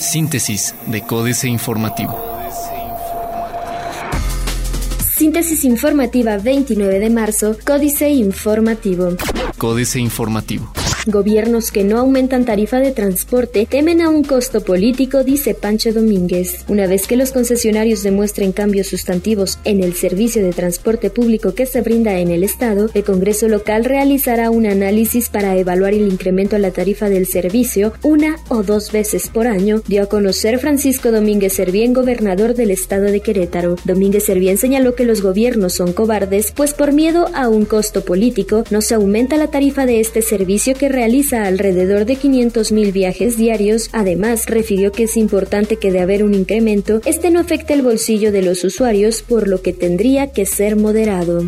Síntesis 0.00 0.74
de 0.86 1.02
Códice 1.02 1.48
Informativo. 1.48 2.18
Síntesis 5.16 5.64
informativa 5.64 6.38
29 6.38 6.98
de 7.00 7.10
marzo, 7.10 7.56
Códice 7.66 8.08
Informativo. 8.10 9.16
Códice 9.58 9.98
Informativo. 9.98 10.72
Gobiernos 11.08 11.70
que 11.70 11.84
no 11.84 11.96
aumentan 11.96 12.44
tarifa 12.44 12.80
de 12.80 12.92
transporte 12.92 13.64
temen 13.64 14.02
a 14.02 14.10
un 14.10 14.22
costo 14.22 14.60
político, 14.60 15.24
dice 15.24 15.54
Pancho 15.54 15.90
Domínguez. 15.90 16.66
Una 16.68 16.86
vez 16.86 17.06
que 17.06 17.16
los 17.16 17.32
concesionarios 17.32 18.02
demuestren 18.02 18.52
cambios 18.52 18.88
sustantivos 18.88 19.58
en 19.64 19.82
el 19.82 19.94
servicio 19.94 20.44
de 20.44 20.52
transporte 20.52 21.08
público 21.08 21.54
que 21.54 21.64
se 21.64 21.80
brinda 21.80 22.18
en 22.18 22.30
el 22.30 22.44
Estado, 22.44 22.90
el 22.92 23.04
Congreso 23.04 23.48
local 23.48 23.86
realizará 23.86 24.50
un 24.50 24.66
análisis 24.66 25.30
para 25.30 25.56
evaluar 25.56 25.94
el 25.94 26.12
incremento 26.12 26.56
a 26.56 26.58
la 26.58 26.72
tarifa 26.72 27.08
del 27.08 27.24
servicio 27.24 27.94
una 28.02 28.36
o 28.50 28.62
dos 28.62 28.92
veces 28.92 29.30
por 29.30 29.46
año, 29.46 29.80
dio 29.86 30.02
a 30.02 30.08
conocer 30.10 30.58
Francisco 30.58 31.10
Domínguez 31.10 31.54
Servién, 31.54 31.94
gobernador 31.94 32.52
del 32.52 32.70
Estado 32.70 33.04
de 33.04 33.20
Querétaro. 33.20 33.76
Domínguez 33.86 34.24
Servién 34.24 34.58
señaló 34.58 34.94
que 34.94 35.06
los 35.06 35.22
gobiernos 35.22 35.72
son 35.72 35.94
cobardes, 35.94 36.52
pues 36.54 36.74
por 36.74 36.92
miedo 36.92 37.30
a 37.32 37.48
un 37.48 37.64
costo 37.64 38.04
político 38.04 38.64
no 38.70 38.82
se 38.82 38.94
aumenta 38.94 39.38
la 39.38 39.46
tarifa 39.46 39.86
de 39.86 40.00
este 40.00 40.20
servicio 40.20 40.74
que 40.74 40.97
realiza 40.98 41.44
alrededor 41.44 42.06
de 42.06 42.16
500.000 42.16 42.92
viajes 42.92 43.36
diarios. 43.36 43.88
Además, 43.92 44.46
refirió 44.46 44.90
que 44.90 45.04
es 45.04 45.16
importante 45.16 45.76
que 45.76 45.92
de 45.92 46.00
haber 46.00 46.24
un 46.24 46.34
incremento, 46.34 47.00
este 47.04 47.30
no 47.30 47.38
afecte 47.38 47.72
el 47.74 47.82
bolsillo 47.82 48.32
de 48.32 48.42
los 48.42 48.64
usuarios, 48.64 49.22
por 49.22 49.46
lo 49.46 49.62
que 49.62 49.72
tendría 49.72 50.32
que 50.32 50.44
ser 50.44 50.74
moderado. 50.74 51.44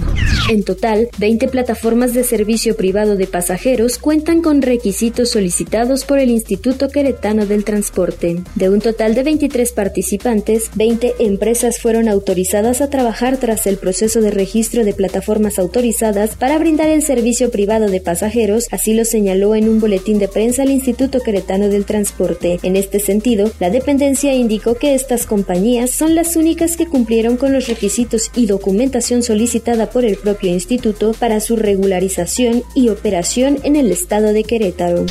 En 0.49 0.63
total, 0.63 1.09
20 1.19 1.49
plataformas 1.49 2.15
de 2.15 2.23
servicio 2.23 2.77
privado 2.77 3.17
de 3.17 3.27
pasajeros 3.27 3.99
cuentan 3.99 4.41
con 4.41 4.63
requisitos 4.63 5.31
solicitados 5.31 6.05
por 6.05 6.21
el 6.21 6.31
Instituto 6.31 6.89
Queretano 6.89 7.45
del 7.45 7.65
Transporte. 7.65 8.45
De 8.55 8.69
un 8.69 8.81
total 8.81 9.17
de 9.17 9.25
23 9.25 9.73
participantes, 9.73 10.71
20 10.77 11.15
empresas 11.19 11.81
fueron 11.81 12.09
autorizadas 12.09 12.81
a 12.81 12.89
trabajar 12.89 13.39
tras 13.39 13.67
el 13.67 13.79
proceso 13.79 14.21
de 14.21 14.31
registro 14.31 14.85
de 14.85 14.95
plataformas 14.95 15.59
autorizadas 15.59 16.37
para 16.37 16.57
brindar 16.57 16.89
el 16.89 17.03
servicio 17.03 17.51
privado 17.51 17.89
de 17.89 18.01
pasajeros, 18.01 18.69
así 18.71 18.95
lo 18.95 19.05
señaló 19.05 19.30
en 19.31 19.69
un 19.69 19.79
boletín 19.79 20.19
de 20.19 20.27
prensa 20.27 20.63
al 20.63 20.71
Instituto 20.71 21.21
Queretano 21.21 21.69
del 21.69 21.85
Transporte. 21.85 22.59
En 22.63 22.75
este 22.75 22.99
sentido, 22.99 23.51
la 23.61 23.71
dependencia 23.71 24.35
indicó 24.35 24.75
que 24.75 24.95
estas 24.95 25.25
compañías 25.25 25.91
son 25.91 26.15
las 26.15 26.35
únicas 26.35 26.77
que 26.77 26.87
cumplieron 26.87 27.37
con 27.37 27.53
los 27.53 27.69
requisitos 27.69 28.31
y 28.35 28.47
documentación 28.47 29.23
solicitada 29.23 29.89
por 29.91 30.05
el 30.05 30.17
propio 30.17 30.51
instituto 30.51 31.13
para 31.13 31.39
su 31.41 31.55
regularización 31.55 32.65
y 32.75 32.89
operación 32.89 33.59
en 33.63 33.77
el 33.77 33.93
estado 33.93 34.33
de 34.33 34.43
Querétaro. 34.43 35.07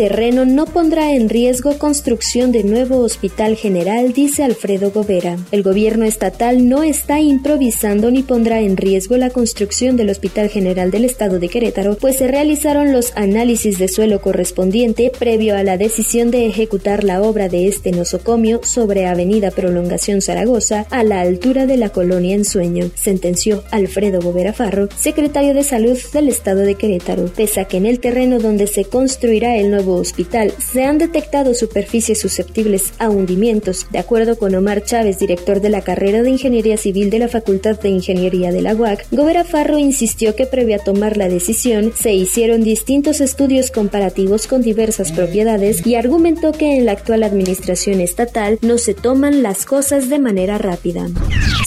Terreno 0.00 0.46
no 0.46 0.64
pondrá 0.64 1.12
en 1.12 1.28
riesgo 1.28 1.76
construcción 1.76 2.52
de 2.52 2.64
nuevo 2.64 3.00
hospital 3.00 3.54
general, 3.54 4.14
dice 4.14 4.42
Alfredo 4.42 4.92
Gobera. 4.92 5.36
El 5.50 5.62
gobierno 5.62 6.06
estatal 6.06 6.66
no 6.70 6.82
está 6.82 7.20
improvisando 7.20 8.10
ni 8.10 8.22
pondrá 8.22 8.62
en 8.62 8.78
riesgo 8.78 9.18
la 9.18 9.28
construcción 9.28 9.98
del 9.98 10.08
Hospital 10.08 10.48
General 10.48 10.90
del 10.90 11.04
Estado 11.04 11.38
de 11.38 11.50
Querétaro, 11.50 11.98
pues 11.98 12.16
se 12.16 12.28
realizaron 12.28 12.94
los 12.94 13.12
análisis 13.14 13.78
de 13.78 13.88
suelo 13.88 14.22
correspondiente 14.22 15.12
previo 15.18 15.54
a 15.54 15.64
la 15.64 15.76
decisión 15.76 16.30
de 16.30 16.46
ejecutar 16.46 17.04
la 17.04 17.20
obra 17.20 17.50
de 17.50 17.68
este 17.68 17.92
nosocomio 17.92 18.60
sobre 18.64 19.04
Avenida 19.04 19.50
Prolongación 19.50 20.22
Zaragoza 20.22 20.86
a 20.88 21.04
la 21.04 21.20
altura 21.20 21.66
de 21.66 21.76
la 21.76 21.90
colonia 21.90 22.36
Ensueño, 22.36 22.90
sentenció 22.94 23.64
Alfredo 23.70 24.22
Bovera 24.22 24.54
Farro, 24.54 24.88
secretario 24.96 25.52
de 25.52 25.62
Salud 25.62 25.98
del 26.14 26.30
Estado 26.30 26.60
de 26.60 26.76
Querétaro. 26.76 27.26
Pese 27.26 27.60
a 27.60 27.66
que 27.66 27.76
en 27.76 27.84
el 27.84 28.00
terreno 28.00 28.38
donde 28.38 28.66
se 28.66 28.86
construirá 28.86 29.58
el 29.58 29.70
nuevo 29.70 29.89
hospital 29.94 30.52
se 30.58 30.84
han 30.84 30.98
detectado 30.98 31.54
superficies 31.54 32.20
susceptibles 32.20 32.92
a 32.98 33.10
hundimientos, 33.10 33.86
de 33.90 33.98
acuerdo 33.98 34.38
con 34.38 34.54
Omar 34.54 34.82
Chávez, 34.84 35.18
director 35.18 35.60
de 35.60 35.70
la 35.70 35.82
carrera 35.82 36.22
de 36.22 36.30
Ingeniería 36.30 36.76
Civil 36.76 37.10
de 37.10 37.18
la 37.18 37.28
Facultad 37.28 37.78
de 37.80 37.88
Ingeniería 37.88 38.52
de 38.52 38.62
la 38.62 38.74
UAC, 38.74 39.06
Gobera 39.10 39.44
Farro 39.44 39.78
insistió 39.78 40.34
que 40.34 40.46
previo 40.46 40.76
a 40.76 40.84
tomar 40.84 41.16
la 41.16 41.28
decisión 41.28 41.92
se 41.96 42.12
hicieron 42.12 42.62
distintos 42.62 43.20
estudios 43.20 43.70
comparativos 43.70 44.46
con 44.46 44.62
diversas 44.62 45.12
propiedades 45.12 45.86
y 45.86 45.94
argumentó 45.94 46.52
que 46.52 46.76
en 46.76 46.86
la 46.86 46.92
actual 46.92 47.22
administración 47.22 48.00
estatal 48.00 48.58
no 48.62 48.78
se 48.78 48.94
toman 48.94 49.42
las 49.42 49.64
cosas 49.64 50.08
de 50.08 50.18
manera 50.18 50.58
rápida. 50.58 51.06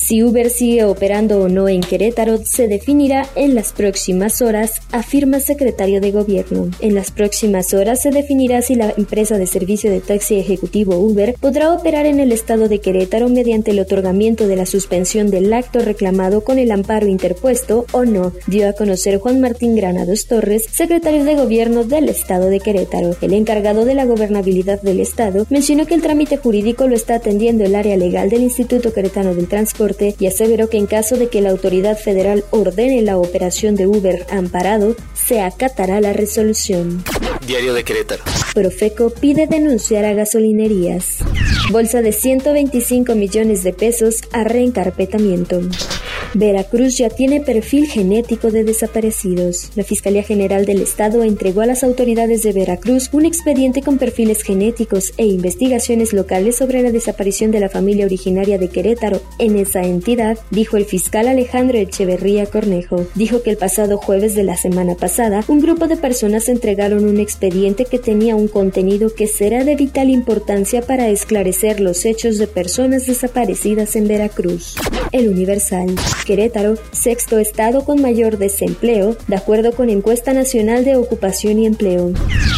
Si 0.03 0.21
Uber 0.21 0.49
sigue 0.49 0.83
operando 0.83 1.39
o 1.39 1.47
no 1.47 1.69
en 1.69 1.79
Querétaro 1.79 2.37
se 2.43 2.67
definirá 2.67 3.25
en 3.35 3.55
las 3.55 3.71
próximas 3.71 4.41
horas, 4.41 4.81
afirma 4.91 5.39
secretario 5.39 6.01
de 6.01 6.11
Gobierno. 6.11 6.69
En 6.81 6.93
las 6.93 7.09
próximas 7.09 7.73
horas 7.73 8.02
se 8.03 8.11
definirá 8.11 8.61
si 8.61 8.75
la 8.75 8.93
empresa 8.97 9.37
de 9.37 9.47
servicio 9.47 9.89
de 9.89 10.01
taxi 10.01 10.35
ejecutivo 10.35 10.97
Uber 10.97 11.35
podrá 11.39 11.71
operar 11.71 12.05
en 12.05 12.19
el 12.19 12.33
estado 12.33 12.67
de 12.67 12.79
Querétaro 12.79 13.29
mediante 13.29 13.71
el 13.71 13.79
otorgamiento 13.79 14.45
de 14.45 14.57
la 14.57 14.65
suspensión 14.65 15.31
del 15.31 15.53
acto 15.53 15.79
reclamado 15.79 16.43
con 16.43 16.59
el 16.59 16.73
amparo 16.73 17.07
interpuesto 17.07 17.85
o 17.93 18.03
no, 18.03 18.33
dio 18.45 18.67
a 18.67 18.73
conocer 18.73 19.19
Juan 19.19 19.39
Martín 19.39 19.77
Granados 19.77 20.27
Torres, 20.27 20.65
secretario 20.69 21.23
de 21.23 21.35
Gobierno 21.35 21.85
del 21.85 22.09
Estado 22.09 22.49
de 22.49 22.59
Querétaro. 22.59 23.15
El 23.21 23.31
encargado 23.31 23.85
de 23.85 23.95
la 23.95 24.03
gobernabilidad 24.03 24.81
del 24.81 24.99
Estado 24.99 25.47
mencionó 25.49 25.85
que 25.85 25.93
el 25.93 26.01
trámite 26.01 26.35
jurídico 26.35 26.89
lo 26.89 26.95
está 26.95 27.15
atendiendo 27.15 27.63
el 27.63 27.73
área 27.73 27.95
legal 27.95 28.29
del 28.29 28.43
Instituto 28.43 28.91
Queretano 28.91 29.33
del 29.33 29.47
Transporte 29.47 30.13
y 30.19 30.27
aseveró 30.27 30.67
que 30.67 30.77
en 30.77 30.87
caso 30.87 31.15
de 31.15 31.29
que 31.29 31.39
la 31.39 31.51
autoridad 31.51 31.97
federal 31.97 32.43
ordene 32.51 33.01
la 33.01 33.17
operación 33.17 33.75
de 33.75 33.87
Uber 33.87 34.25
amparado, 34.29 34.97
se 35.13 35.39
acatará 35.39 36.01
la 36.01 36.11
resolución. 36.11 37.01
Diario 37.45 37.73
de 37.73 37.83
Querétaro. 37.83 38.23
Profeco 38.53 39.09
pide 39.09 39.47
denunciar 39.47 40.05
a 40.05 40.13
gasolinerías. 40.13 41.19
Bolsa 41.71 42.01
de 42.01 42.11
125 42.11 43.15
millones 43.15 43.63
de 43.63 43.73
pesos 43.73 44.21
a 44.31 44.43
reencarpetamiento. 44.43 45.61
Veracruz 46.35 46.97
ya 46.97 47.09
tiene 47.09 47.41
perfil 47.41 47.87
genético 47.87 48.49
de 48.49 48.63
desaparecidos. 48.63 49.69
La 49.75 49.83
Fiscalía 49.83 50.23
General 50.23 50.65
del 50.65 50.81
Estado 50.81 51.23
entregó 51.23 51.61
a 51.61 51.67
las 51.67 51.83
autoridades 51.83 52.41
de 52.41 52.53
Veracruz 52.53 53.09
un 53.11 53.25
expediente 53.25 53.81
con 53.83 53.99
perfiles 53.99 54.41
genéticos 54.41 55.13
e 55.17 55.27
investigaciones 55.27 56.11
locales 56.11 56.55
sobre 56.55 56.81
la 56.81 56.91
desaparición 56.91 57.51
de 57.51 57.59
la 57.59 57.69
familia 57.69 58.05
originaria 58.05 58.57
de 58.57 58.69
Querétaro 58.69 59.21
en 59.37 59.57
esa 59.57 59.83
entidad, 59.83 60.39
dijo 60.49 60.77
el 60.77 60.85
fiscal 60.85 61.27
Alejandro 61.27 61.77
Echeverría 61.77 62.47
Cornejo. 62.47 63.05
Dijo 63.13 63.43
que 63.43 63.51
el 63.51 63.57
pasado 63.57 63.97
jueves 63.97 64.33
de 64.33 64.43
la 64.43 64.57
semana 64.57 64.95
pasada, 64.95 65.43
un 65.47 65.59
grupo 65.59 65.87
de 65.87 65.97
personas 65.97 66.49
entregaron 66.49 67.05
un 67.05 67.19
expediente 67.19 67.85
que 67.85 67.99
tenía 67.99 68.35
un 68.35 68.47
contenido 68.47 69.13
que 69.13 69.27
será 69.27 69.63
de 69.63 69.75
vital 69.75 70.09
importancia 70.09 70.81
para 70.81 71.09
esclarecer 71.09 71.79
los 71.79 72.05
hechos 72.05 72.39
de 72.39 72.47
personas 72.47 73.05
desaparecidas 73.05 73.95
en 73.95 74.07
Veracruz. 74.07 74.75
El 75.11 75.29
Universal. 75.29 75.93
Querétaro, 76.23 76.75
sexto 76.91 77.39
estado 77.39 77.85
con 77.85 78.01
mayor 78.01 78.37
desempleo, 78.37 79.17
de 79.27 79.35
acuerdo 79.35 79.73
con 79.73 79.89
encuesta 79.89 80.33
nacional 80.33 80.85
de 80.85 80.95
ocupación 80.95 81.59
y 81.59 81.65
empleo. 81.65 82.13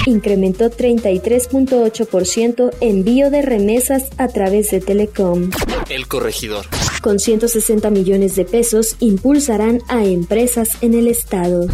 Incrementó 0.05 0.69
33.8% 0.69 2.71
envío 2.81 3.29
de 3.29 3.41
remesas 3.41 4.09
a 4.17 4.27
través 4.27 4.71
de 4.71 4.81
Telecom. 4.81 5.49
El 5.89 6.07
corregidor. 6.07 6.65
Con 7.05 7.19
160 7.19 7.91
millones 7.91 8.35
de 8.35 8.45
pesos 8.45 8.95
impulsarán 8.99 9.79
a 9.87 10.03
empresas 10.03 10.81
en 10.81 10.95
el 10.95 11.07
estado. 11.07 11.67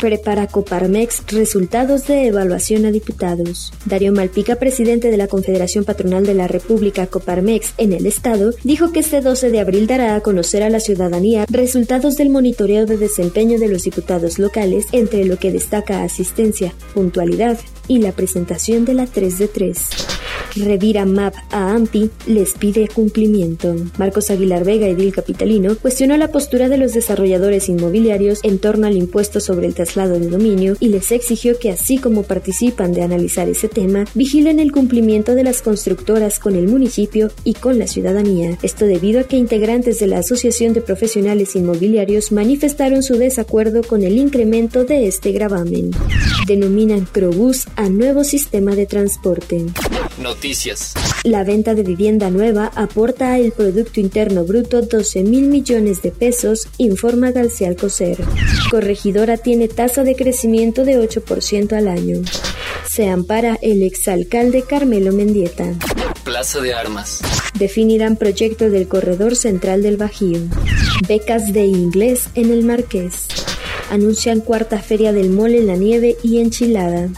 Prepara 0.00 0.46
Coparmex 0.46 1.24
resultados 1.30 2.06
de 2.06 2.28
evaluación 2.28 2.86
a 2.86 2.90
diputados. 2.90 3.70
Darío 3.84 4.14
Malpica, 4.14 4.56
presidente 4.56 5.10
de 5.10 5.18
la 5.18 5.28
Confederación 5.28 5.84
Patronal 5.84 6.24
de 6.24 6.32
la 6.32 6.48
República 6.48 7.06
Coparmex 7.06 7.74
en 7.76 7.92
el 7.92 8.06
estado, 8.06 8.54
dijo 8.64 8.90
que 8.90 9.00
este 9.00 9.20
12 9.20 9.50
de 9.50 9.60
abril 9.60 9.86
dará 9.86 10.14
a 10.14 10.22
conocer 10.22 10.62
a 10.62 10.70
la 10.70 10.80
ciudadanía 10.80 11.44
resultados 11.50 12.16
del 12.16 12.30
monitoreo 12.30 12.86
de 12.86 12.96
desempeño 12.96 13.58
de 13.58 13.68
los 13.68 13.82
diputados 13.82 14.38
locales, 14.38 14.86
entre 14.92 15.26
lo 15.26 15.38
que 15.38 15.52
destaca 15.52 16.02
asistencia, 16.02 16.72
puntualidad 16.94 17.58
y 17.88 17.98
la 17.98 18.12
presentación 18.12 18.86
de 18.86 18.94
la 18.94 19.04
3 19.04 19.38
de 19.38 19.48
3. 19.48 19.78
Revira 20.64 21.04
MAP 21.04 21.34
a 21.50 21.74
AMPI 21.74 22.10
les 22.26 22.52
pide 22.54 22.88
cumplimiento. 22.88 23.74
Marcos 23.98 24.30
Aguilar 24.30 24.64
Vega, 24.64 24.86
edil 24.86 25.12
capitalino, 25.12 25.76
cuestionó 25.76 26.16
la 26.16 26.28
postura 26.28 26.68
de 26.68 26.78
los 26.78 26.92
desarrolladores 26.92 27.68
inmobiliarios 27.68 28.40
en 28.42 28.58
torno 28.58 28.86
al 28.86 28.96
impuesto 28.96 29.40
sobre 29.40 29.66
el 29.66 29.74
traslado 29.74 30.18
de 30.18 30.28
dominio 30.28 30.76
y 30.80 30.88
les 30.88 31.12
exigió 31.12 31.58
que 31.58 31.70
así 31.70 31.98
como 31.98 32.22
participan 32.22 32.92
de 32.92 33.02
analizar 33.02 33.48
ese 33.48 33.68
tema, 33.68 34.04
vigilen 34.14 34.60
el 34.60 34.72
cumplimiento 34.72 35.34
de 35.34 35.44
las 35.44 35.62
constructoras 35.62 36.38
con 36.38 36.56
el 36.56 36.68
municipio 36.68 37.30
y 37.44 37.54
con 37.54 37.78
la 37.78 37.86
ciudadanía. 37.86 38.58
Esto 38.62 38.86
debido 38.86 39.20
a 39.20 39.24
que 39.24 39.36
integrantes 39.36 39.98
de 39.98 40.06
la 40.06 40.18
Asociación 40.18 40.72
de 40.72 40.82
Profesionales 40.82 41.56
Inmobiliarios 41.56 42.32
manifestaron 42.32 43.02
su 43.02 43.14
desacuerdo 43.16 43.82
con 43.82 44.02
el 44.02 44.18
incremento 44.18 44.84
de 44.84 45.06
este 45.06 45.32
gravamen. 45.32 45.90
Denominan 46.46 47.06
Crobús 47.10 47.66
a 47.76 47.88
nuevo 47.88 48.24
sistema 48.24 48.74
de 48.74 48.86
transporte. 48.86 49.66
Noticias. 50.18 50.94
La 51.24 51.44
venta 51.44 51.74
de 51.74 51.82
vivienda 51.82 52.30
nueva 52.30 52.70
aporta 52.74 53.34
al 53.34 53.52
Producto 53.52 54.00
Interno 54.00 54.44
Bruto 54.44 54.82
12 54.82 55.22
mil 55.22 55.48
millones 55.48 56.02
de 56.02 56.10
pesos, 56.10 56.68
informa 56.78 57.30
García 57.30 57.68
Alcocer. 57.68 58.18
Corregidora 58.70 59.36
tiene 59.36 59.68
tasa 59.68 60.04
de 60.04 60.16
crecimiento 60.16 60.84
de 60.84 60.98
8% 60.98 61.72
al 61.72 61.88
año. 61.88 62.20
Se 62.88 63.08
ampara 63.08 63.58
el 63.62 63.82
exalcalde 63.82 64.62
Carmelo 64.62 65.12
Mendieta. 65.12 65.74
Plaza 66.24 66.60
de 66.60 66.74
Armas. 66.74 67.20
Definirán 67.54 68.16
proyecto 68.16 68.70
del 68.70 68.88
corredor 68.88 69.36
central 69.36 69.82
del 69.82 69.96
Bajío. 69.96 70.40
Becas 71.06 71.52
de 71.52 71.64
inglés 71.64 72.28
en 72.34 72.50
el 72.50 72.64
Marqués. 72.64 73.26
Anuncian 73.90 74.40
cuarta 74.40 74.80
feria 74.80 75.12
del 75.12 75.30
mole 75.30 75.58
en 75.58 75.66
la 75.66 75.76
nieve 75.76 76.16
y 76.22 76.38
enchilada. 76.38 77.08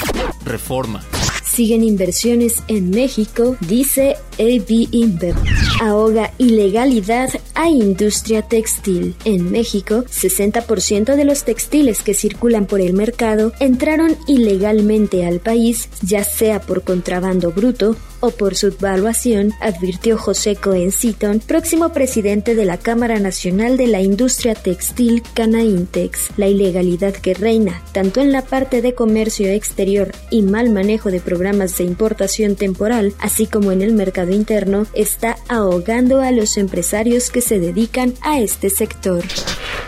Reforma. 0.44 1.04
Siguen 1.50 1.82
inversiones 1.82 2.62
en 2.68 2.90
México, 2.90 3.56
dice 3.60 4.16
AB 4.38 4.88
InBev. 4.92 5.34
Ahoga 5.80 6.32
ilegalidad 6.38 7.30
a 7.54 7.68
industria 7.68 8.42
textil. 8.42 9.16
En 9.24 9.50
México, 9.50 10.04
60% 10.04 11.16
de 11.16 11.24
los 11.24 11.42
textiles 11.42 12.02
que 12.02 12.14
circulan 12.14 12.66
por 12.66 12.80
el 12.80 12.92
mercado 12.92 13.52
entraron 13.58 14.16
ilegalmente 14.28 15.26
al 15.26 15.40
país, 15.40 15.88
ya 16.02 16.22
sea 16.22 16.60
por 16.60 16.84
contrabando 16.84 17.50
bruto 17.50 17.96
o 18.20 18.30
por 18.30 18.54
subvaluación, 18.54 19.52
advirtió 19.60 20.18
José 20.18 20.56
Cohen 20.56 20.92
Seaton, 20.92 21.40
próximo 21.40 21.92
presidente 21.92 22.54
de 22.54 22.64
la 22.64 22.76
Cámara 22.76 23.18
Nacional 23.18 23.76
de 23.76 23.86
la 23.86 24.00
Industria 24.00 24.54
Textil 24.54 25.22
Canaintex. 25.34 26.30
La 26.36 26.48
ilegalidad 26.48 27.14
que 27.14 27.34
reina, 27.34 27.82
tanto 27.92 28.20
en 28.20 28.32
la 28.32 28.42
parte 28.42 28.82
de 28.82 28.94
comercio 28.94 29.48
exterior 29.48 30.12
y 30.30 30.42
mal 30.42 30.70
manejo 30.70 31.10
de 31.10 31.20
programas 31.20 31.76
de 31.78 31.84
importación 31.84 32.56
temporal, 32.56 33.14
así 33.18 33.46
como 33.46 33.72
en 33.72 33.82
el 33.82 33.94
mercado 33.94 34.32
interno, 34.32 34.86
está 34.92 35.36
ahogando 35.48 36.20
a 36.20 36.30
los 36.30 36.56
empresarios 36.58 37.30
que 37.30 37.40
se 37.40 37.58
dedican 37.58 38.14
a 38.20 38.40
este 38.40 38.70
sector. 38.70 39.24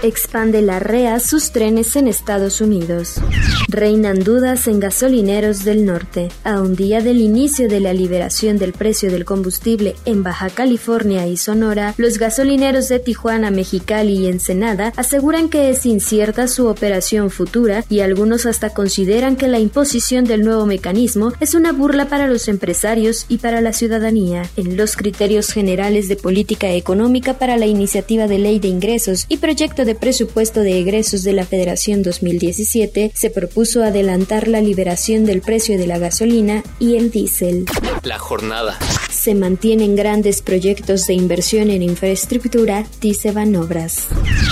Expande 0.03 0.63
la 0.63 0.81
REA 0.81 1.21
sus 1.21 1.53
trenes 1.53 1.95
en 1.95 2.09
Estados 2.09 2.61
Unidos. 2.61 3.21
Reinan 3.69 4.19
dudas 4.19 4.67
en 4.67 4.81
gasolineros 4.81 5.65
del 5.65 5.85
norte. 5.85 6.29
A 6.43 6.61
un 6.61 6.75
día 6.75 7.01
del 7.01 7.21
inicio 7.21 7.69
de 7.69 7.79
la 7.79 7.93
liberación 7.93 8.22
del 8.23 8.73
precio 8.73 9.11
del 9.11 9.25
combustible 9.25 9.97
en 10.05 10.23
Baja 10.23 10.49
California 10.49 11.27
y 11.27 11.37
Sonora, 11.37 11.93
los 11.97 12.19
gasolineros 12.19 12.89
de 12.89 13.01
Tijuana, 13.01 13.51
Mexicali 13.51 14.15
y 14.15 14.27
Ensenada 14.29 14.93
aseguran 14.97 15.49
que 15.49 15.71
es 15.71 15.85
incierta 15.87 16.47
su 16.47 16.69
operación 16.69 17.31
futura 17.31 17.85
y 17.89 17.99
algunos 17.99 18.47
hasta 18.47 18.71
consideran 18.71 19.35
que 19.35 19.49
la 19.49 19.59
imposición 19.59 20.25
del 20.25 20.43
nuevo 20.43 20.67
mecanismo 20.67 21.33
es 21.41 21.55
una 21.55 21.73
burla 21.73 22.07
para 22.07 22.29
los 22.29 22.47
empresarios 22.47 23.27
y 23.29 23.39
para 23.39 23.61
la 23.61 23.73
ciudadanía. 23.73 24.49
En 24.57 24.77
los 24.77 24.95
criterios 24.95 25.53
generales 25.53 26.07
de 26.07 26.15
política 26.15 26.71
económica 26.71 27.35
para 27.35 27.57
la 27.57 27.67
iniciativa 27.67 28.29
de 28.29 28.39
ley 28.39 28.61
de 28.61 28.69
ingresos 28.69 29.27
y 29.29 29.39
proyecto 29.39 29.85
de 29.85 29.97
presupuesto 29.97 30.61
de 30.61 30.79
egresos 30.79 31.25
de 31.25 31.33
la 31.33 31.45
Federación 31.45 32.05
2017 32.05 33.11
se 33.15 33.31
propuso 33.31 33.83
adelantar 33.83 34.47
la 34.47 34.61
liberación 34.61 35.25
del 35.25 35.41
precio 35.41 35.77
de 35.77 35.89
la 35.89 35.99
gasolina 35.99 36.63
y 36.79 36.95
el 36.95 37.11
diésel. 37.11 37.67
Jornada. 38.19 38.79
Se 39.11 39.35
mantienen 39.35 39.95
grandes 39.95 40.43
proyectos 40.43 41.07
de 41.07 41.15
inversión 41.15 41.71
en 41.71 41.83
infraestructura, 41.83 42.85
dice 43.01 43.33
Banobras. 43.33 44.09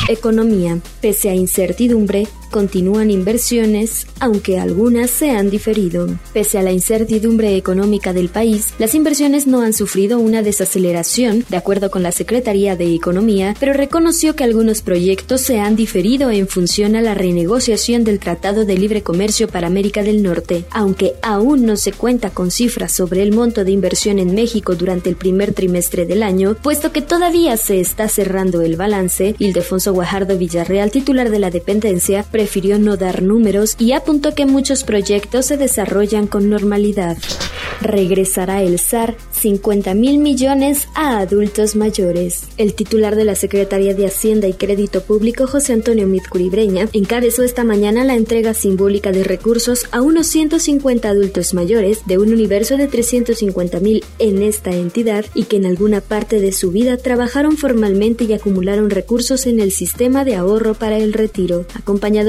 Economía. 0.09 0.79
Pese 1.01 1.29
a 1.31 1.35
incertidumbre, 1.35 2.29
continúan 2.51 3.11
inversiones, 3.11 4.07
aunque 4.19 4.59
algunas 4.59 5.11
se 5.11 5.31
han 5.31 5.51
diferido. 5.51 6.09
Pese 6.33 6.59
a 6.59 6.63
la 6.63 6.73
incertidumbre 6.73 7.57
económica 7.57 8.13
del 8.13 8.29
país, 8.29 8.75
las 8.79 8.95
inversiones 8.95 9.47
no 9.47 9.63
han 9.63 9.73
sufrido 9.73 10.19
una 10.19 10.43
desaceleración, 10.43 11.45
de 11.49 11.57
acuerdo 11.57 11.91
con 11.91 12.03
la 12.03 12.13
Secretaría 12.13 12.77
de 12.77 12.95
Economía, 12.95 13.55
pero 13.59 13.73
reconoció 13.73 14.37
que 14.37 14.45
algunos 14.45 14.83
proyectos 14.83 15.41
se 15.41 15.61
han 15.61 15.77
diferido 15.77 16.31
en 16.31 16.49
función 16.49 16.97
a 16.97 17.01
la 17.01 17.15
renegociación 17.15 18.05
del 18.05 18.19
Tratado 18.19 18.65
de 18.65 18.77
Libre 18.77 19.03
Comercio 19.03 19.49
para 19.49 19.69
América 19.69 20.03
del 20.03 20.23
Norte. 20.23 20.65
Aunque 20.71 21.15
aún 21.23 21.65
no 21.65 21.77
se 21.77 21.93
cuenta 21.93 22.31
con 22.31 22.51
cifras 22.51 22.93
sobre 22.93 23.23
el 23.23 23.33
monto 23.33 23.65
de 23.65 23.71
inversión 23.71 24.19
en 24.19 24.35
México 24.35 24.75
durante 24.75 25.09
el 25.09 25.17
primer 25.17 25.55
trimestre 25.55 26.07
del 26.07 26.23
año, 26.23 26.57
puesto 26.61 26.93
que 26.93 27.03
todavía 27.03 27.57
se 27.57 27.81
está 27.81 28.09
cerrando 28.09 28.63
el 28.63 28.77
balance, 28.77 29.35
Ildefonso 29.39 29.93
Guajardo 29.93 30.37
Villarreal, 30.37 30.91
titular 30.91 31.31
de 31.31 31.39
la 31.39 31.51
dependencia, 31.51 32.25
prefirió 32.41 32.79
no 32.79 32.97
dar 32.97 33.21
números 33.21 33.77
y 33.79 33.93
apuntó 33.93 34.35
que 34.35 34.47
muchos 34.47 34.83
proyectos 34.83 35.45
se 35.45 35.59
desarrollan 35.59 36.27
con 36.27 36.49
normalidad. 36.49 37.19
Regresará 37.83 38.63
el 38.63 38.79
SAR 38.79 39.17
50 39.31 39.95
mil 39.95 40.19
millones 40.19 40.89
a 40.95 41.19
adultos 41.19 41.77
mayores. 41.77 42.45
El 42.57 42.75
titular 42.75 43.17
de 43.17 43.25
la 43.25 43.35
Secretaría 43.35 43.95
de 43.95 44.07
Hacienda 44.07 44.49
y 44.49 44.55
Crédito 44.55 45.03
Público, 45.03 45.47
José 45.47 45.75
Antonio 45.75 46.07
Mitcuribreña, 46.07 46.89
encabezó 46.93 47.43
esta 47.43 47.65
mañana 47.65 48.05
la 48.05 48.15
entrega 48.15 48.55
simbólica 48.55 49.13
de 49.13 49.25
recursos 49.25 49.87
a 49.93 50.01
unos 50.01 50.27
150 50.27 51.09
adultos 51.09 51.55
mayores 51.55 52.01
de 52.07 52.19
un 52.19 52.33
universo 52.33 52.77
de 52.77 52.87
350 52.87 53.81
mil 53.81 54.05
en 54.19 54.43
esta 54.43 54.71
entidad 54.71 55.25
y 55.35 55.45
que 55.45 55.57
en 55.57 55.67
alguna 55.67 56.01
parte 56.01 56.41
de 56.41 56.53
su 56.53 56.71
vida 56.71 56.97
trabajaron 56.97 57.57
formalmente 57.57 58.25
y 58.25 58.33
acumularon 58.33 58.91
recursos 58.91 59.47
en 59.47 59.61
el 59.61 59.73
sistema 59.73 60.25
de 60.25 60.37
ahorro 60.37 60.75
para 60.75 60.99
el 60.99 61.13
retiro, 61.13 61.65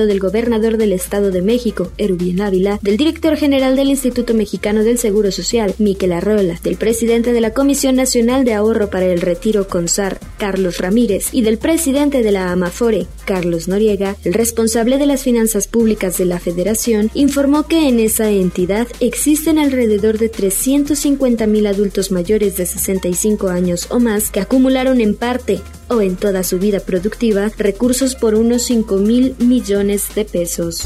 del 0.06 0.20
gobernador 0.20 0.78
del 0.78 0.94
Estado 0.94 1.32
de 1.32 1.42
México, 1.42 1.92
Erubien 1.98 2.42
Ávila, 2.42 2.80
del 2.82 2.98
director 2.98 3.36
general 3.36 3.76
del 3.76 3.90
Instituto 3.90 4.34
Mexicano 4.34 4.84
del 4.84 4.98
Seguro 4.98 5.32
Social, 5.32 5.74
Miquel 5.78 6.14
Arrola, 6.14 6.60
del 6.64 6.78
presidente 6.78 7.34
de 7.34 7.42
la 7.42 7.54
Comisión 7.54 7.96
Nacional 7.96 8.46
de 8.46 8.54
Ahorro 8.54 8.90
para 8.90 9.06
el 9.06 9.22
Retiro 9.22 9.68
CONSAR, 9.68 10.20
Carlos 10.38 10.78
Ramírez, 10.78 11.30
y 11.32 11.42
del 11.42 11.58
presidente 11.58 12.24
de 12.24 12.32
la 12.32 12.52
AMAFORE, 12.52 13.08
Carlos 13.26 13.68
Noriega, 13.68 14.16
el 14.24 14.34
responsable 14.34 14.98
de 14.98 15.06
las 15.06 15.24
finanzas 15.24 15.68
públicas 15.68 16.18
de 16.18 16.26
la 16.26 16.40
Federación, 16.40 17.12
informó 17.14 17.68
que 17.68 17.88
en 17.88 18.00
esa 18.00 18.30
entidad 18.30 18.88
existen 19.00 19.60
alrededor 19.60 20.18
de 20.18 20.30
350 20.30 21.48
mil 21.48 21.68
adultos 21.68 22.12
mayores 22.12 22.58
de 22.58 22.66
65 22.66 23.50
años 23.50 23.88
o 23.90 24.00
más 24.00 24.32
que 24.32 24.40
acumularon 24.40 25.02
en 25.02 25.16
parte 25.16 25.62
o 25.92 26.02
en 26.02 26.16
toda 26.16 26.44
su 26.44 26.58
vida 26.58 26.80
productiva 26.80 27.52
recursos 27.58 28.16
por 28.16 28.36
unos 28.36 28.64
5 28.64 28.98
mil 28.98 29.36
millones 29.40 30.16
de 30.16 30.26
pesos. 30.26 30.84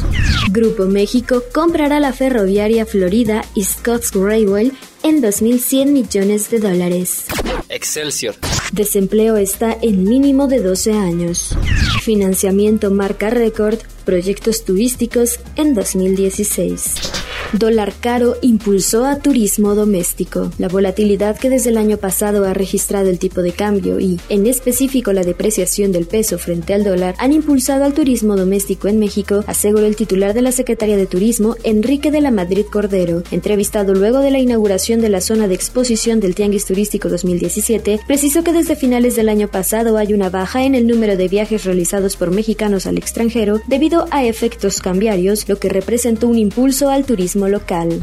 Grupo 0.52 0.86
México 0.86 1.44
comprará 1.54 2.00
la 2.00 2.14
ferroviaria 2.14 2.86
Florida 2.86 3.46
y 3.54 3.64
Scott's 3.64 4.12
Railway 4.14 4.72
en 5.04 5.22
2.100 5.22 5.88
millones 5.88 6.50
de 6.50 6.60
dólares. 6.60 7.26
Excelsior. 7.70 8.36
Desempleo 8.72 9.38
está 9.38 9.78
en 9.82 10.04
mínimo 10.04 10.48
de 10.48 10.62
12 10.62 10.94
años. 10.94 11.56
Financiamiento 12.02 12.92
marca 12.92 13.30
récord, 13.30 13.80
proyectos 14.06 14.66
turísticos 14.66 15.40
en 15.56 15.74
2016. 15.74 17.25
Dólar 17.54 17.94
caro 18.00 18.36
impulsó 18.42 19.06
a 19.06 19.18
turismo 19.20 19.76
doméstico. 19.76 20.52
La 20.58 20.68
volatilidad 20.68 21.38
que 21.38 21.50
desde 21.50 21.70
el 21.70 21.78
año 21.78 21.98
pasado 21.98 22.46
ha 22.46 22.54
registrado 22.54 23.10
el 23.10 23.20
tipo 23.20 23.42
de 23.42 23.52
cambio 23.52 24.00
y, 24.00 24.20
en 24.30 24.48
específico, 24.48 25.14
la 25.14 25.24
depreciación 25.24 25.92
del 25.92 26.06
peso 26.06 26.38
frente 26.38 26.74
al 26.74 26.84
dólar 26.84 27.16
han 27.18 27.34
impulsado 27.34 27.86
al 27.86 27.94
turismo 27.94 28.36
doméstico 28.36 28.88
en 28.88 29.00
México, 29.00 29.44
aseguró 29.48 29.86
el 29.86 29.96
titular 29.96 30.34
de 30.34 30.42
la 30.42 30.52
Secretaría 30.52 30.98
de 30.98 31.06
Turismo, 31.06 31.56
Enrique 31.64 32.12
de 32.12 32.22
la 32.22 32.32
Madrid 32.32 32.66
Cordero, 32.70 33.24
entrevistado 33.32 33.94
luego 33.94 34.20
de 34.20 34.32
la 34.32 34.40
inauguración 34.40 35.00
de 35.00 35.10
la 35.10 35.22
zona 35.22 35.48
de 35.48 35.56
exposición 35.56 36.20
del 36.20 36.36
Tianguis 36.36 36.66
Turístico 36.66 37.10
2017, 37.10 38.02
precisó 38.08 38.44
que 38.44 38.54
desde 38.54 38.76
finales 38.76 39.16
del 39.16 39.30
año 39.30 39.48
pasado 39.48 39.98
hay 39.98 40.14
una 40.14 40.30
baja 40.30 40.64
en 40.66 40.76
el 40.76 40.88
número 40.88 41.16
de 41.16 41.28
viajes 41.28 41.64
realizados 41.64 42.18
por 42.18 42.32
mexicanos 42.32 42.86
al 42.86 42.98
extranjero 42.98 43.62
debido 43.68 44.08
a 44.12 44.26
efectos 44.26 44.80
cambiarios, 44.82 45.48
lo 45.48 45.58
que 45.58 45.70
representó 45.70 46.28
un 46.28 46.38
impulso 46.38 46.90
al 46.90 47.06
turismo 47.06 47.35
local. 47.36 48.00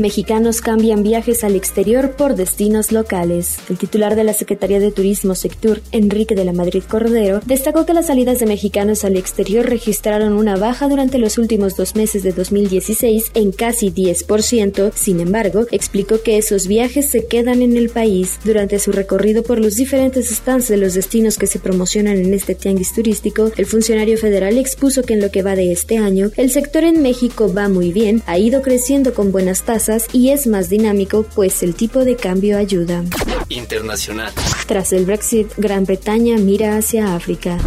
Mexicanos 0.00 0.60
cambian 0.60 1.02
viajes 1.02 1.44
al 1.44 1.56
exterior 1.56 2.12
por 2.12 2.34
destinos 2.34 2.92
locales. 2.92 3.56
El 3.70 3.78
titular 3.78 4.16
de 4.16 4.24
la 4.24 4.34
Secretaría 4.34 4.80
de 4.80 4.92
Turismo 4.92 5.34
Sectur, 5.34 5.80
Enrique 5.92 6.34
de 6.34 6.44
la 6.44 6.52
Madrid 6.52 6.82
Cordero, 6.86 7.40
destacó 7.46 7.86
que 7.86 7.94
las 7.94 8.08
salidas 8.08 8.40
de 8.40 8.46
mexicanos 8.46 9.04
al 9.04 9.16
exterior 9.16 9.66
registraron 9.66 10.34
una 10.34 10.56
baja 10.56 10.88
durante 10.88 11.18
los 11.18 11.38
últimos 11.38 11.76
dos 11.76 11.94
meses 11.94 12.22
de 12.22 12.32
2016 12.32 13.30
en 13.34 13.52
casi 13.52 13.90
10%. 13.90 14.92
Sin 14.94 15.20
embargo, 15.20 15.66
explicó 15.70 16.22
que 16.22 16.38
esos 16.38 16.66
viajes 16.66 17.08
se 17.08 17.26
quedan 17.26 17.62
en 17.62 17.76
el 17.76 17.88
país. 17.88 18.38
Durante 18.44 18.78
su 18.78 18.92
recorrido 18.92 19.42
por 19.42 19.58
los 19.58 19.76
diferentes 19.76 20.28
stands 20.28 20.68
de 20.68 20.76
los 20.76 20.94
destinos 20.94 21.38
que 21.38 21.46
se 21.46 21.58
promocionan 21.58 22.18
en 22.18 22.34
este 22.34 22.54
tianguis 22.54 22.92
turístico, 22.92 23.50
el 23.56 23.66
funcionario 23.66 24.18
federal 24.18 24.58
expuso 24.58 25.02
que 25.02 25.14
en 25.14 25.20
lo 25.20 25.30
que 25.30 25.42
va 25.42 25.56
de 25.56 25.72
este 25.72 25.98
año, 25.98 26.30
el 26.36 26.50
sector 26.50 26.84
en 26.84 27.00
México 27.00 27.52
va 27.52 27.68
muy 27.68 27.92
bien, 27.92 28.22
ha 28.26 28.38
ido 28.38 28.60
creciendo 28.60 28.73
con 29.14 29.30
buenas 29.30 29.62
tasas 29.62 30.06
y 30.12 30.30
es 30.30 30.46
más 30.46 30.68
dinámico, 30.68 31.24
pues 31.34 31.62
el 31.62 31.74
tipo 31.74 32.04
de 32.04 32.16
cambio 32.16 32.58
ayuda. 32.58 33.04
internacional. 33.48 34.32
Tras 34.66 34.92
el 34.92 35.04
Brexit, 35.04 35.52
Gran 35.56 35.84
Bretaña 35.84 36.38
mira 36.38 36.76
hacia 36.76 37.14
África. 37.14 37.58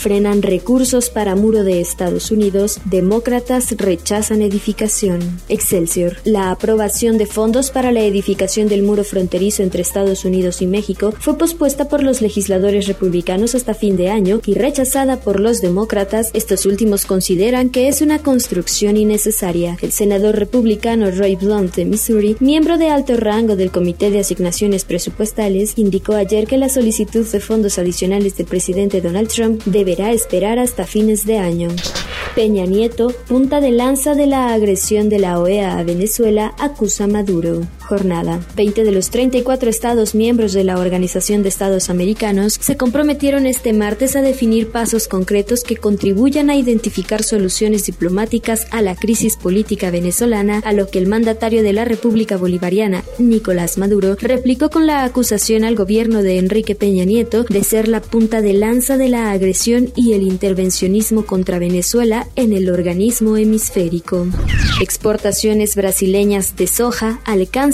Frenan 0.00 0.40
recursos 0.40 1.10
para 1.10 1.36
muro 1.36 1.62
de 1.62 1.82
Estados 1.82 2.30
Unidos. 2.30 2.80
Demócratas 2.86 3.76
rechazan 3.76 4.40
edificación. 4.40 5.20
Excelsior. 5.50 6.16
La 6.24 6.50
aprobación 6.50 7.18
de 7.18 7.26
fondos 7.26 7.70
para 7.70 7.92
la 7.92 8.00
edificación 8.00 8.66
del 8.66 8.82
muro 8.82 9.04
fronterizo 9.04 9.62
entre 9.62 9.82
Estados 9.82 10.24
Unidos 10.24 10.62
y 10.62 10.66
México 10.66 11.12
fue 11.20 11.36
pospuesta 11.36 11.86
por 11.90 12.02
los 12.02 12.22
legisladores 12.22 12.86
republicanos 12.86 13.54
hasta 13.54 13.74
fin 13.74 13.98
de 13.98 14.08
año 14.08 14.40
y 14.46 14.54
rechazada 14.54 15.20
por 15.20 15.38
los 15.38 15.60
demócratas. 15.60 16.30
Estos 16.32 16.64
últimos 16.64 17.04
consideran 17.04 17.68
que 17.68 17.88
es 17.88 18.00
una 18.00 18.20
construcción 18.20 18.96
innecesaria. 18.96 19.76
El 19.82 19.92
senador 19.92 20.36
republicano 20.36 21.10
Roy 21.10 21.36
Blunt 21.36 21.74
de 21.74 21.84
Missouri, 21.84 22.36
miembro 22.40 22.78
de 22.78 22.88
alto 22.88 23.18
rango 23.18 23.54
del 23.54 23.70
Comité 23.70 24.10
de 24.10 24.20
Asignaciones 24.20 24.86
Presupuestales, 24.86 25.74
indicó 25.76 26.14
ayer 26.14 26.46
que 26.46 26.56
la 26.56 26.70
solicitud 26.70 27.26
de 27.26 27.40
fondos 27.40 27.78
adicionales 27.78 28.38
del 28.38 28.46
presidente 28.46 29.02
Donald 29.02 29.28
Trump 29.28 29.62
deberá 29.90 30.12
esperar 30.12 30.60
hasta 30.60 30.86
fines 30.86 31.26
de 31.26 31.38
año. 31.38 31.68
Peña 32.36 32.64
Nieto, 32.64 33.08
punta 33.26 33.60
de 33.60 33.72
lanza 33.72 34.14
de 34.14 34.26
la 34.26 34.52
agresión 34.52 35.08
de 35.08 35.18
la 35.18 35.40
OEA 35.40 35.78
a 35.78 35.82
Venezuela, 35.82 36.54
acusa 36.60 37.04
a 37.04 37.06
Maduro. 37.08 37.62
Jornada. 37.90 38.38
20 38.54 38.84
de 38.84 38.92
los 38.92 39.10
34 39.10 39.68
estados 39.68 40.14
miembros 40.14 40.52
de 40.52 40.62
la 40.62 40.78
Organización 40.78 41.42
de 41.42 41.48
Estados 41.48 41.90
Americanos 41.90 42.56
se 42.60 42.76
comprometieron 42.76 43.46
este 43.46 43.72
martes 43.72 44.14
a 44.14 44.22
definir 44.22 44.70
pasos 44.70 45.08
concretos 45.08 45.64
que 45.64 45.76
contribuyan 45.76 46.50
a 46.50 46.54
identificar 46.54 47.24
soluciones 47.24 47.86
diplomáticas 47.86 48.68
a 48.70 48.80
la 48.80 48.94
crisis 48.94 49.36
política 49.36 49.90
venezolana, 49.90 50.60
a 50.64 50.72
lo 50.72 50.88
que 50.88 51.00
el 51.00 51.08
mandatario 51.08 51.64
de 51.64 51.72
la 51.72 51.84
República 51.84 52.36
Bolivariana, 52.36 53.02
Nicolás 53.18 53.76
Maduro, 53.76 54.16
replicó 54.20 54.70
con 54.70 54.86
la 54.86 55.02
acusación 55.02 55.64
al 55.64 55.74
gobierno 55.74 56.22
de 56.22 56.38
Enrique 56.38 56.76
Peña 56.76 57.04
Nieto 57.04 57.42
de 57.42 57.64
ser 57.64 57.88
la 57.88 58.00
punta 58.00 58.40
de 58.40 58.52
lanza 58.52 58.98
de 58.98 59.08
la 59.08 59.32
agresión 59.32 59.90
y 59.96 60.12
el 60.12 60.22
intervencionismo 60.22 61.26
contra 61.26 61.58
Venezuela 61.58 62.28
en 62.36 62.52
el 62.52 62.70
organismo 62.70 63.36
hemisférico. 63.36 64.28
Exportaciones 64.80 65.74
brasileñas 65.74 66.54
de 66.54 66.68
soja 66.68 67.18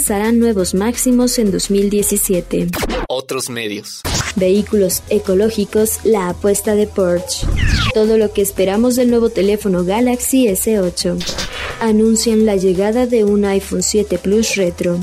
alcanzarán 0.07 0.39
nuevos 0.39 0.73
máximos 0.73 1.37
en 1.37 1.51
2017. 1.51 2.67
Otros 3.09 3.49
medios. 3.49 4.01
Vehículos 4.37 5.03
ecológicos, 5.09 5.99
la 6.05 6.29
apuesta 6.29 6.75
de 6.75 6.87
Porsche. 6.87 7.45
Todo 7.93 8.17
lo 8.17 8.31
que 8.31 8.41
esperamos 8.41 8.95
del 8.95 9.09
nuevo 9.09 9.29
teléfono 9.29 9.83
Galaxy 9.83 10.47
S8. 10.47 11.17
Anuncian 11.81 12.45
la 12.45 12.55
llegada 12.55 13.05
de 13.05 13.25
un 13.25 13.43
iPhone 13.43 13.83
7 13.83 14.17
Plus 14.19 14.55
Retro. 14.55 14.97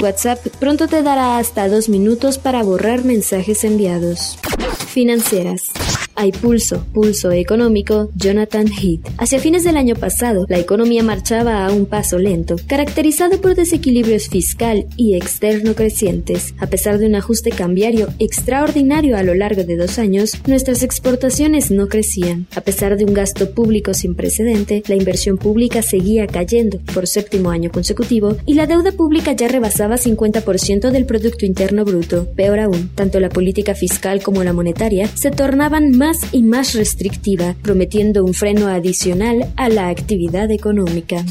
WhatsApp 0.00 0.46
pronto 0.60 0.86
te 0.86 1.02
dará 1.02 1.38
hasta 1.38 1.68
dos 1.68 1.88
minutos 1.88 2.38
para 2.38 2.62
borrar 2.62 3.04
mensajes 3.04 3.64
enviados. 3.64 4.38
Financieras. 4.86 5.72
Hay 6.16 6.30
pulso, 6.30 6.84
pulso 6.92 7.32
económico, 7.32 8.10
Jonathan 8.14 8.68
Heath. 8.68 9.08
Hacia 9.18 9.40
fines 9.40 9.64
del 9.64 9.76
año 9.76 9.96
pasado, 9.96 10.46
la 10.48 10.58
economía 10.58 11.02
marchaba 11.02 11.66
a 11.66 11.72
un 11.72 11.86
paso 11.86 12.18
lento, 12.18 12.56
caracterizado 12.68 13.40
por 13.40 13.56
desequilibrios 13.56 14.28
fiscal 14.28 14.86
y 14.96 15.16
externo 15.16 15.74
crecientes. 15.74 16.54
A 16.58 16.68
pesar 16.68 16.98
de 16.98 17.06
un 17.06 17.16
ajuste 17.16 17.50
cambiario 17.50 18.08
extraordinario 18.20 19.16
a 19.16 19.24
lo 19.24 19.34
largo 19.34 19.64
de 19.64 19.76
dos 19.76 19.98
años, 19.98 20.40
nuestras 20.46 20.82
exportaciones 20.84 21.72
no 21.72 21.88
crecían. 21.88 22.46
A 22.54 22.60
pesar 22.60 22.96
de 22.96 23.04
un 23.04 23.14
gasto 23.14 23.50
público 23.50 23.92
sin 23.92 24.14
precedente, 24.14 24.84
la 24.86 24.94
inversión 24.94 25.36
pública 25.36 25.82
seguía 25.82 26.28
cayendo 26.28 26.78
por 26.92 27.08
séptimo 27.08 27.50
año 27.50 27.70
consecutivo 27.70 28.36
y 28.46 28.54
la 28.54 28.66
deuda 28.66 28.92
pública 28.92 29.32
ya 29.32 29.48
rebasaba 29.48 29.96
50% 29.96 30.90
del 30.90 31.06
Producto 31.06 31.44
Interno 31.44 31.84
Bruto. 31.84 32.28
Peor 32.36 32.60
aún, 32.60 32.90
tanto 32.94 33.18
la 33.18 33.30
política 33.30 33.74
fiscal 33.74 34.22
como 34.22 34.44
la 34.44 34.52
monetaria 34.52 35.08
se 35.08 35.32
tornaban 35.32 36.03
más 36.04 36.34
y 36.34 36.42
más 36.42 36.74
restrictiva, 36.74 37.54
prometiendo 37.62 38.26
un 38.26 38.34
freno 38.34 38.68
adicional 38.68 39.50
a 39.56 39.70
la 39.70 39.88
actividad 39.88 40.50
económica. 40.50 41.24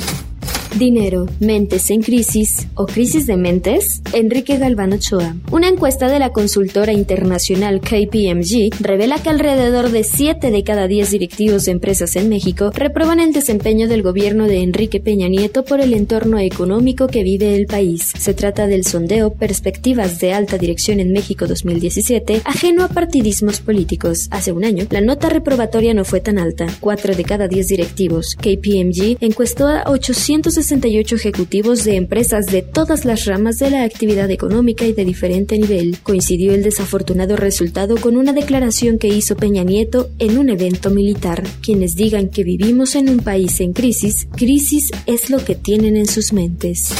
Dinero, 0.77 1.27
mentes 1.39 1.91
en 1.91 2.01
crisis 2.01 2.67
o 2.73 2.87
crisis 2.87 3.27
de 3.27 3.37
mentes? 3.37 4.01
Enrique 4.11 4.57
Galván 4.57 4.93
Ochoa. 4.93 5.35
Una 5.51 5.67
encuesta 5.69 6.09
de 6.09 6.17
la 6.17 6.31
consultora 6.31 6.91
internacional 6.93 7.79
KPMG 7.79 8.81
revela 8.81 9.21
que 9.21 9.29
alrededor 9.29 9.91
de 9.91 10.03
7 10.03 10.49
de 10.49 10.63
cada 10.63 10.87
10 10.87 11.11
directivos 11.11 11.65
de 11.65 11.73
empresas 11.73 12.15
en 12.15 12.27
México 12.27 12.71
reprueban 12.73 13.19
el 13.19 13.33
desempeño 13.33 13.87
del 13.87 14.01
gobierno 14.01 14.47
de 14.47 14.63
Enrique 14.63 14.99
Peña 14.99 15.27
Nieto 15.27 15.63
por 15.63 15.79
el 15.79 15.93
entorno 15.93 16.39
económico 16.39 17.05
que 17.05 17.21
vive 17.21 17.55
el 17.55 17.67
país. 17.67 18.11
Se 18.17 18.33
trata 18.33 18.65
del 18.65 18.83
sondeo 18.83 19.35
Perspectivas 19.35 20.19
de 20.19 20.33
Alta 20.33 20.57
Dirección 20.57 20.99
en 20.99 21.11
México 21.11 21.45
2017, 21.45 22.41
ajeno 22.45 22.83
a 22.83 22.87
partidismos 22.87 23.59
políticos. 23.59 24.27
Hace 24.31 24.51
un 24.51 24.65
año, 24.65 24.87
la 24.89 25.01
nota 25.01 25.29
reprobatoria 25.29 25.93
no 25.93 26.03
fue 26.03 26.19
tan 26.19 26.39
alta. 26.39 26.65
4 26.79 27.15
de 27.15 27.23
cada 27.23 27.47
10 27.47 27.67
directivos. 27.67 28.35
KPMG 28.35 29.17
encuestó 29.21 29.67
a 29.67 29.83
860 29.85 30.62
68 30.63 31.15
ejecutivos 31.17 31.83
de 31.83 31.97
empresas 31.97 32.45
de 32.45 32.61
todas 32.61 33.03
las 33.03 33.25
ramas 33.25 33.57
de 33.57 33.69
la 33.69 33.83
actividad 33.83 34.31
económica 34.31 34.85
y 34.85 34.93
de 34.93 35.03
diferente 35.03 35.59
nivel. 35.59 35.97
Coincidió 36.03 36.53
el 36.53 36.63
desafortunado 36.63 37.35
resultado 37.35 37.97
con 37.97 38.15
una 38.15 38.31
declaración 38.31 38.97
que 38.97 39.09
hizo 39.09 39.35
Peña 39.35 39.63
Nieto 39.63 40.09
en 40.19 40.37
un 40.37 40.49
evento 40.49 40.89
militar. 40.89 41.43
Quienes 41.61 41.95
digan 41.95 42.29
que 42.29 42.45
vivimos 42.45 42.95
en 42.95 43.09
un 43.09 43.19
país 43.19 43.59
en 43.59 43.73
crisis, 43.73 44.25
crisis 44.37 44.91
es 45.05 45.29
lo 45.29 45.43
que 45.43 45.55
tienen 45.55 45.97
en 45.97 46.07
sus 46.07 46.31
mentes. 46.31 46.93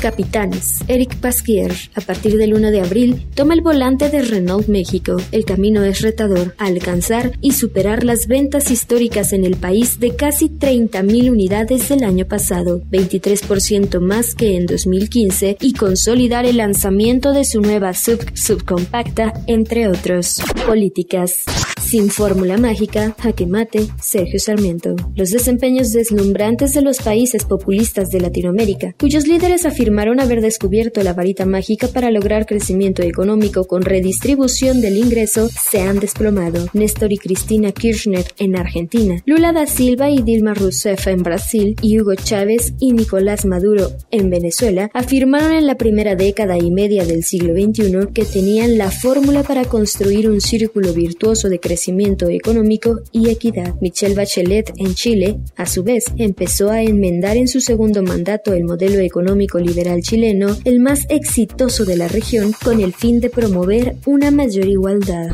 Capitanes. 0.00 0.78
Eric 0.88 1.16
Pasquier, 1.16 1.72
a 1.94 2.00
partir 2.00 2.36
del 2.36 2.54
1 2.54 2.70
de 2.70 2.80
abril, 2.80 3.26
toma 3.34 3.54
el 3.54 3.60
volante 3.60 4.08
de 4.08 4.22
Renault 4.22 4.68
México. 4.68 5.16
El 5.32 5.44
camino 5.44 5.82
es 5.84 6.00
retador, 6.00 6.54
alcanzar 6.58 7.32
y 7.40 7.52
superar 7.52 8.04
las 8.04 8.26
ventas 8.26 8.70
históricas 8.70 9.32
en 9.32 9.44
el 9.44 9.56
país 9.56 10.00
de 10.00 10.16
casi 10.16 10.48
30.000 10.48 11.30
unidades 11.30 11.88
del 11.88 12.04
año 12.04 12.26
pasado, 12.26 12.80
23% 12.90 14.00
más 14.00 14.34
que 14.34 14.56
en 14.56 14.66
2015, 14.66 15.58
y 15.60 15.72
consolidar 15.74 16.46
el 16.46 16.58
lanzamiento 16.58 17.32
de 17.32 17.44
su 17.44 17.60
nueva 17.60 17.94
sub 17.94 18.24
subcompacta, 18.34 19.34
entre 19.46 19.88
otros. 19.88 20.40
Políticas. 20.66 21.44
Sin 21.88 22.10
fórmula 22.10 22.58
mágica, 22.58 23.16
jaque 23.18 23.46
mate, 23.46 23.86
Sergio 23.98 24.38
Sarmiento. 24.38 24.94
Los 25.16 25.30
desempeños 25.30 25.90
deslumbrantes 25.90 26.74
de 26.74 26.82
los 26.82 26.98
países 26.98 27.46
populistas 27.46 28.10
de 28.10 28.20
Latinoamérica, 28.20 28.94
cuyos 29.00 29.26
líderes 29.26 29.64
afirmaron 29.64 30.20
haber 30.20 30.42
descubierto 30.42 31.02
la 31.02 31.14
varita 31.14 31.46
mágica 31.46 31.88
para 31.88 32.10
lograr 32.10 32.44
crecimiento 32.44 33.00
económico 33.00 33.64
con 33.64 33.80
redistribución 33.80 34.82
del 34.82 34.98
ingreso, 34.98 35.48
se 35.48 35.80
han 35.80 35.98
desplomado. 35.98 36.66
Néstor 36.74 37.10
y 37.10 37.16
Cristina 37.16 37.72
Kirchner 37.72 38.26
en 38.36 38.56
Argentina, 38.56 39.22
Lula 39.24 39.54
da 39.54 39.66
Silva 39.66 40.10
y 40.10 40.20
Dilma 40.20 40.52
Rousseff 40.52 41.06
en 41.06 41.22
Brasil 41.22 41.74
y 41.80 41.98
Hugo 41.98 42.16
Chávez 42.16 42.74
y 42.78 42.92
Nicolás 42.92 43.46
Maduro 43.46 43.92
en 44.10 44.28
Venezuela 44.28 44.90
afirmaron 44.92 45.52
en 45.52 45.66
la 45.66 45.78
primera 45.78 46.16
década 46.16 46.58
y 46.58 46.70
media 46.70 47.06
del 47.06 47.24
siglo 47.24 47.54
XXI 47.54 48.12
que 48.12 48.26
tenían 48.26 48.76
la 48.76 48.90
fórmula 48.90 49.42
para 49.42 49.64
construir 49.64 50.28
un 50.28 50.42
círculo 50.42 50.92
virtuoso 50.92 51.48
de 51.48 51.58
crecimiento 51.58 51.77
crecimiento 51.78 52.28
económico 52.28 53.02
y 53.12 53.30
equidad. 53.30 53.76
Michelle 53.80 54.16
Bachelet 54.16 54.72
en 54.78 54.94
Chile, 54.94 55.38
a 55.54 55.64
su 55.64 55.84
vez, 55.84 56.06
empezó 56.16 56.70
a 56.70 56.82
enmendar 56.82 57.36
en 57.36 57.46
su 57.46 57.60
segundo 57.60 58.02
mandato 58.02 58.52
el 58.52 58.64
modelo 58.64 58.98
económico 58.98 59.60
liberal 59.60 60.02
chileno, 60.02 60.56
el 60.64 60.80
más 60.80 61.06
exitoso 61.08 61.84
de 61.84 61.96
la 61.96 62.08
región, 62.08 62.52
con 62.64 62.80
el 62.80 62.92
fin 62.92 63.20
de 63.20 63.30
promover 63.30 63.94
una 64.06 64.32
mayor 64.32 64.66
igualdad. 64.66 65.28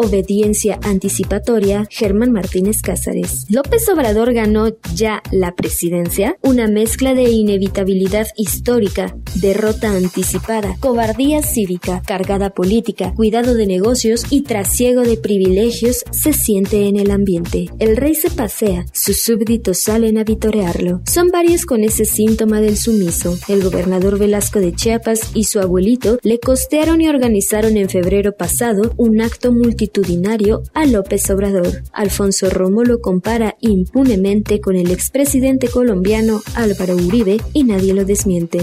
Obediencia 0.00 0.78
anticipatoria, 0.84 1.88
Germán 1.90 2.30
Martínez 2.30 2.80
Cázares. 2.80 3.46
López 3.48 3.88
Obrador 3.88 4.32
ganó 4.32 4.68
ya 4.94 5.20
la 5.32 5.56
presidencia, 5.56 6.36
una 6.42 6.68
mezcla 6.68 7.14
de 7.14 7.24
inevitabilidad 7.24 8.28
histórica, 8.36 9.16
derrota 9.34 9.90
anticipada, 9.90 10.76
cobardía 10.78 11.42
cívica, 11.42 12.02
cargada 12.06 12.50
política, 12.50 13.12
cuidado 13.16 13.54
de 13.54 13.66
negocios 13.66 14.26
y 14.30 14.42
trasiego 14.42 15.02
de 15.02 15.16
privilegios 15.16 15.87
se 16.10 16.32
siente 16.32 16.86
en 16.86 16.96
el 16.96 17.10
ambiente. 17.10 17.70
El 17.78 17.96
rey 17.96 18.14
se 18.14 18.30
pasea, 18.30 18.86
sus 18.92 19.22
súbditos 19.22 19.78
salen 19.78 20.18
a 20.18 20.24
vitorearlo. 20.24 21.00
Son 21.06 21.28
varios 21.28 21.66
con 21.66 21.84
ese 21.84 22.04
síntoma 22.04 22.60
del 22.60 22.76
sumiso. 22.76 23.38
El 23.48 23.62
gobernador 23.62 24.18
Velasco 24.18 24.60
de 24.60 24.72
Chiapas 24.72 25.30
y 25.34 25.44
su 25.44 25.60
abuelito 25.60 26.18
le 26.22 26.38
costearon 26.38 27.00
y 27.00 27.08
organizaron 27.08 27.76
en 27.76 27.88
febrero 27.88 28.36
pasado 28.36 28.92
un 28.96 29.20
acto 29.20 29.52
multitudinario 29.52 30.62
a 30.74 30.86
López 30.86 31.28
Obrador. 31.30 31.82
Alfonso 31.92 32.50
Romo 32.50 32.84
lo 32.84 33.00
compara 33.00 33.56
impunemente 33.60 34.60
con 34.60 34.76
el 34.76 34.90
expresidente 34.90 35.68
colombiano 35.68 36.42
Álvaro 36.54 36.94
Uribe 36.96 37.38
y 37.52 37.64
nadie 37.64 37.94
lo 37.94 38.04
desmiente. 38.04 38.58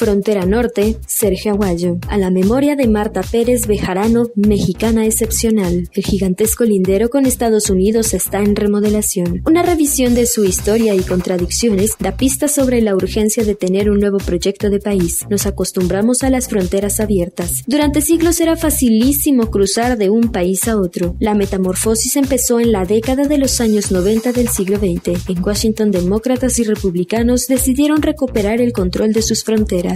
Frontera 0.00 0.46
Norte, 0.46 0.96
Sergio 1.06 1.52
Aguayo. 1.52 1.98
A 2.08 2.16
la 2.16 2.30
memoria 2.30 2.74
de 2.74 2.88
Marta 2.88 3.20
Pérez 3.20 3.66
Bejarano, 3.66 4.28
mexicana 4.34 5.04
excepcional. 5.04 5.90
El 5.92 6.02
gigantesco 6.02 6.64
lindero 6.64 7.10
con 7.10 7.26
Estados 7.26 7.68
Unidos 7.68 8.14
está 8.14 8.38
en 8.38 8.56
remodelación. 8.56 9.42
Una 9.44 9.62
revisión 9.62 10.14
de 10.14 10.24
su 10.24 10.46
historia 10.46 10.94
y 10.94 11.00
contradicciones 11.00 11.96
da 11.98 12.16
pistas 12.16 12.54
sobre 12.54 12.80
la 12.80 12.96
urgencia 12.96 13.44
de 13.44 13.54
tener 13.54 13.90
un 13.90 14.00
nuevo 14.00 14.16
proyecto 14.16 14.70
de 14.70 14.80
país. 14.80 15.26
Nos 15.28 15.44
acostumbramos 15.44 16.22
a 16.22 16.30
las 16.30 16.48
fronteras 16.48 16.98
abiertas. 16.98 17.62
Durante 17.66 18.00
siglos 18.00 18.40
era 18.40 18.56
facilísimo 18.56 19.50
cruzar 19.50 19.98
de 19.98 20.08
un 20.08 20.32
país 20.32 20.66
a 20.66 20.78
otro. 20.78 21.14
La 21.20 21.34
metamorfosis 21.34 22.16
empezó 22.16 22.58
en 22.58 22.72
la 22.72 22.86
década 22.86 23.28
de 23.28 23.36
los 23.36 23.60
años 23.60 23.92
90 23.92 24.32
del 24.32 24.48
siglo 24.48 24.78
XX. 24.78 25.28
En 25.28 25.44
Washington, 25.44 25.90
demócratas 25.90 26.58
y 26.58 26.64
republicanos 26.64 27.48
decidieron 27.48 28.00
recuperar 28.00 28.62
el 28.62 28.72
control 28.72 29.12
de 29.12 29.20
sus 29.20 29.44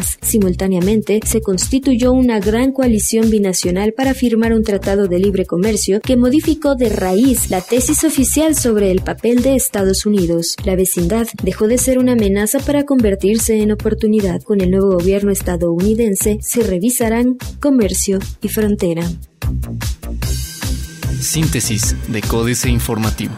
Simultáneamente, 0.02 1.20
se 1.24 1.40
constituyó 1.40 2.12
una 2.12 2.40
gran 2.40 2.72
coalición 2.72 3.30
binacional 3.30 3.92
para 3.92 4.14
firmar 4.14 4.52
un 4.52 4.62
tratado 4.62 5.06
de 5.06 5.18
libre 5.18 5.46
comercio 5.46 6.00
que 6.00 6.16
modificó 6.16 6.74
de 6.74 6.88
raíz 6.88 7.50
la 7.50 7.60
tesis 7.60 8.04
oficial 8.04 8.54
sobre 8.56 8.90
el 8.90 9.00
papel 9.00 9.42
de 9.42 9.54
Estados 9.54 10.06
Unidos. 10.06 10.56
La 10.64 10.76
vecindad 10.76 11.26
dejó 11.42 11.68
de 11.68 11.78
ser 11.78 11.98
una 11.98 12.12
amenaza 12.12 12.58
para 12.58 12.84
convertirse 12.84 13.60
en 13.60 13.72
oportunidad. 13.72 14.42
Con 14.42 14.60
el 14.60 14.70
nuevo 14.70 14.92
gobierno 14.92 15.30
estadounidense 15.30 16.38
se 16.40 16.62
revisarán 16.62 17.36
comercio 17.60 18.18
y 18.42 18.48
frontera. 18.48 19.08
Síntesis 21.20 21.96
de 22.08 22.20
Códice 22.20 22.68
Informativo. 22.68 23.32